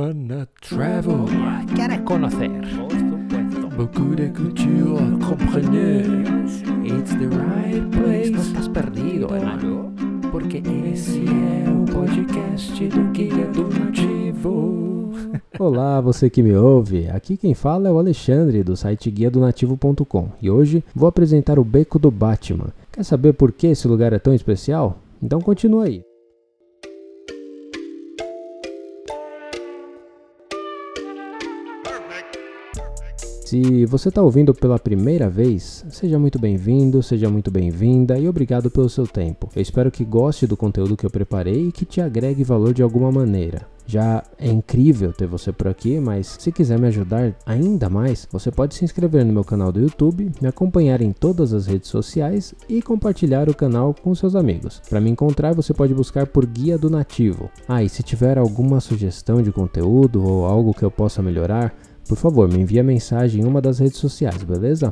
[0.00, 1.26] wanna travel.
[1.74, 2.50] ¿Quieres conocer?
[3.76, 6.62] Beaucoup de culture, comprenez.
[6.84, 8.30] It's the right place.
[8.30, 9.92] No estás perdido, hermano.
[10.30, 15.10] Porque esse é o podcast do Guia do Nativo.
[15.58, 17.08] Olá, você que me ouve.
[17.08, 21.58] Aqui quem fala é o Alexandre do site guia do nativo.com e hoje vou apresentar
[21.58, 22.68] o Beco do Batman.
[22.90, 24.98] Quer saber por que esse lugar é tão especial?
[25.22, 26.09] Então continua aí.
[33.50, 38.70] Se você está ouvindo pela primeira vez, seja muito bem-vindo, seja muito bem-vinda e obrigado
[38.70, 39.50] pelo seu tempo.
[39.56, 42.80] Eu espero que goste do conteúdo que eu preparei e que te agregue valor de
[42.80, 43.66] alguma maneira.
[43.84, 48.52] Já é incrível ter você por aqui, mas se quiser me ajudar ainda mais, você
[48.52, 52.54] pode se inscrever no meu canal do YouTube, me acompanhar em todas as redes sociais
[52.68, 54.80] e compartilhar o canal com seus amigos.
[54.88, 57.50] Para me encontrar, você pode buscar por Guia do Nativo.
[57.66, 61.74] Ah, e se tiver alguma sugestão de conteúdo ou algo que eu possa melhorar,
[62.10, 64.90] por favor, me envie a mensagem em uma das redes sociais, beleza?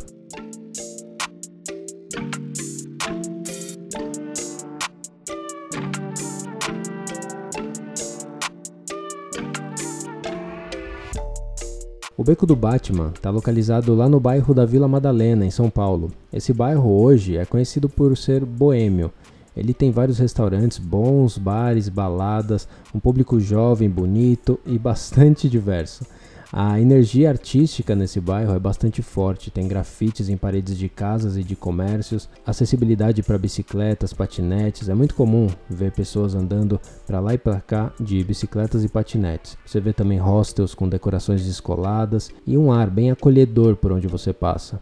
[12.17, 16.13] O Beco do Batman está localizado lá no bairro da Vila Madalena, em São Paulo.
[16.33, 19.11] Esse bairro hoje é conhecido por ser boêmio.
[19.57, 26.07] Ele tem vários restaurantes bons, bares, baladas, um público jovem, bonito e bastante diverso.
[26.51, 31.45] A energia artística nesse bairro é bastante forte, tem grafites em paredes de casas e
[31.45, 34.89] de comércios, acessibilidade para bicicletas, patinetes.
[34.89, 39.59] É muito comum ver pessoas andando para lá e para cá de bicicletas e patinetes.
[39.67, 44.33] Você vê também hostels com decorações descoladas e um ar bem acolhedor por onde você
[44.33, 44.81] passa.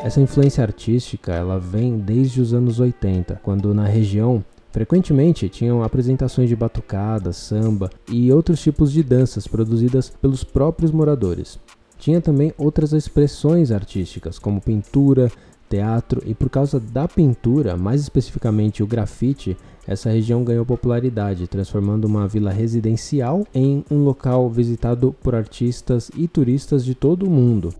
[0.00, 6.48] Essa influência artística ela vem desde os anos 80, quando na região Frequentemente tinham apresentações
[6.48, 11.58] de batucada, samba e outros tipos de danças produzidas pelos próprios moradores.
[11.98, 15.30] Tinha também outras expressões artísticas, como pintura,
[15.68, 19.56] teatro, e por causa da pintura, mais especificamente o grafite,
[19.86, 26.26] essa região ganhou popularidade, transformando uma vila residencial em um local visitado por artistas e
[26.26, 27.74] turistas de todo o mundo.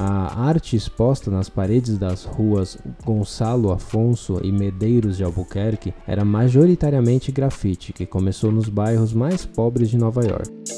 [0.00, 7.32] A arte exposta nas paredes das ruas Gonçalo Afonso e Medeiros de Albuquerque era majoritariamente
[7.32, 10.77] grafite, que começou nos bairros mais pobres de Nova York.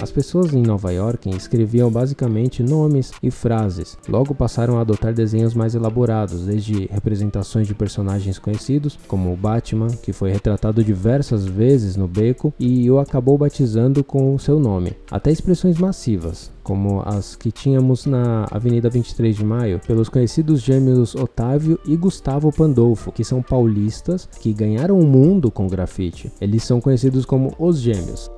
[0.00, 3.98] As pessoas em Nova York escreviam basicamente nomes e frases.
[4.08, 9.88] Logo passaram a adotar desenhos mais elaborados, desde representações de personagens conhecidos, como o Batman,
[9.88, 14.92] que foi retratado diversas vezes no beco e o acabou batizando com o seu nome,
[15.10, 21.16] até expressões massivas, como as que tínhamos na Avenida 23 de Maio, pelos conhecidos gêmeos
[21.16, 26.30] Otávio e Gustavo Pandolfo, que são paulistas que ganharam o mundo com grafite.
[26.40, 28.30] Eles são conhecidos como os gêmeos.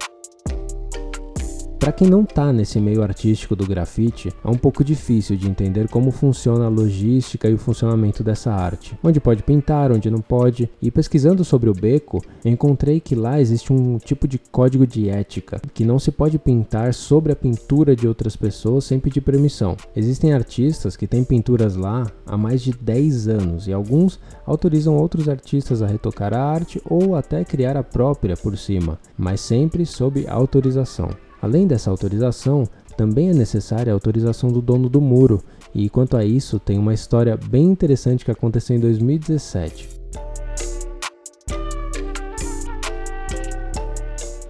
[1.81, 5.89] Para quem não está nesse meio artístico do grafite, é um pouco difícil de entender
[5.89, 8.99] como funciona a logística e o funcionamento dessa arte.
[9.03, 10.71] Onde pode pintar, onde não pode.
[10.83, 15.59] E pesquisando sobre o beco, encontrei que lá existe um tipo de código de ética,
[15.73, 19.75] que não se pode pintar sobre a pintura de outras pessoas sem pedir permissão.
[19.97, 25.31] Existem artistas que têm pinturas lá há mais de 10 anos e alguns autorizam outros
[25.31, 30.27] artistas a retocar a arte ou até criar a própria por cima, mas sempre sob
[30.29, 31.09] autorização.
[31.43, 32.65] Além dessa autorização,
[32.97, 35.43] também é necessária a autorização do dono do muro,
[35.75, 40.01] e quanto a isso, tem uma história bem interessante que aconteceu em 2017.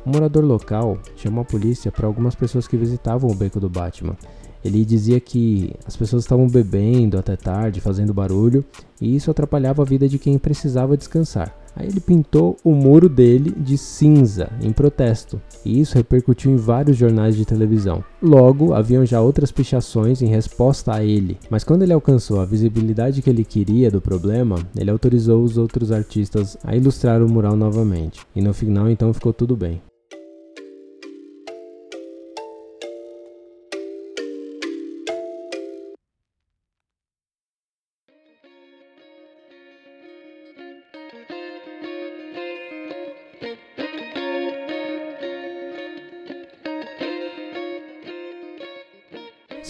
[0.05, 4.17] Um morador local chamou a polícia para algumas pessoas que visitavam o beco do Batman.
[4.65, 8.65] Ele dizia que as pessoas estavam bebendo até tarde, fazendo barulho,
[9.01, 11.55] e isso atrapalhava a vida de quem precisava descansar.
[11.75, 16.97] Aí ele pintou o muro dele de cinza em protesto, e isso repercutiu em vários
[16.97, 18.05] jornais de televisão.
[18.23, 23.23] Logo, haviam já outras pichações em resposta a ele, mas quando ele alcançou a visibilidade
[23.23, 28.21] que ele queria do problema, ele autorizou os outros artistas a ilustrar o mural novamente,
[28.35, 29.81] e no final então ficou tudo bem.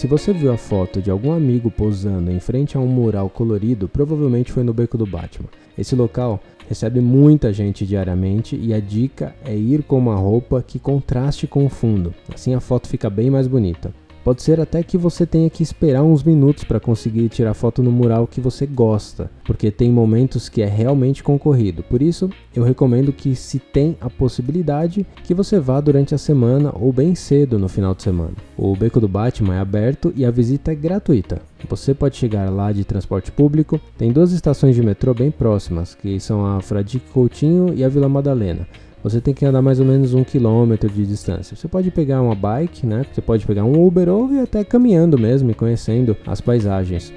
[0.00, 3.86] Se você viu a foto de algum amigo posando em frente a um mural colorido,
[3.86, 5.50] provavelmente foi no Beco do Batman.
[5.76, 10.78] Esse local recebe muita gente diariamente e a dica é ir com uma roupa que
[10.78, 13.92] contraste com o fundo, assim a foto fica bem mais bonita.
[14.30, 17.90] Pode ser até que você tenha que esperar uns minutos para conseguir tirar foto no
[17.90, 21.82] mural que você gosta, porque tem momentos que é realmente concorrido.
[21.82, 26.72] Por isso, eu recomendo que se tem a possibilidade que você vá durante a semana
[26.72, 28.34] ou bem cedo no final de semana.
[28.56, 31.42] O Beco do Batman é aberto e a visita é gratuita.
[31.68, 33.80] Você pode chegar lá de transporte público.
[33.98, 38.08] Tem duas estações de metrô bem próximas, que são a Fradique Coutinho e a Vila
[38.08, 38.64] Madalena
[39.02, 41.56] você tem que andar mais ou menos um quilômetro de distância.
[41.56, 43.04] Você pode pegar uma bike, né?
[43.12, 47.12] Você pode pegar um Uber ou ir até caminhando mesmo e conhecendo as paisagens.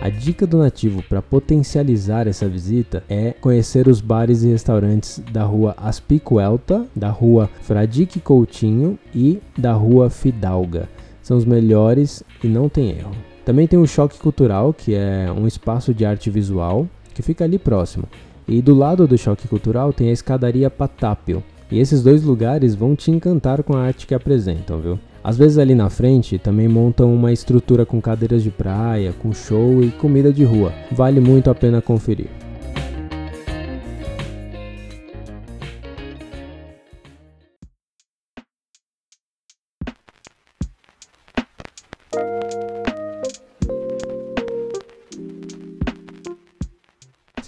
[0.00, 5.44] A dica do nativo para potencializar essa visita é conhecer os bares e restaurantes da
[5.44, 10.88] rua Aspicuelta, da rua Fradique Coutinho e da rua Fidalga.
[11.22, 13.12] São os melhores e não tem erro.
[13.44, 17.58] Também tem o Choque Cultural, que é um espaço de arte visual que fica ali
[17.58, 18.04] próximo.
[18.50, 21.40] E do lado do choque cultural tem a escadaria Patápio.
[21.70, 24.98] E esses dois lugares vão te encantar com a arte que apresentam, viu?
[25.22, 29.84] Às vezes ali na frente também montam uma estrutura com cadeiras de praia, com show
[29.84, 30.72] e comida de rua.
[30.90, 32.26] Vale muito a pena conferir.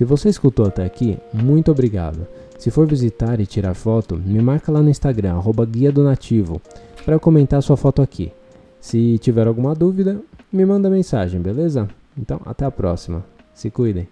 [0.02, 2.26] Se você escutou até aqui, muito obrigado.
[2.58, 6.60] Se for visitar e tirar foto, me marca lá no Instagram, arroba Guia do Nativo,
[7.04, 8.32] para eu comentar sua foto aqui.
[8.80, 10.20] Se tiver alguma dúvida,
[10.52, 11.88] me manda mensagem, beleza?
[12.18, 13.24] Então, até a próxima.
[13.54, 14.08] Se cuidem.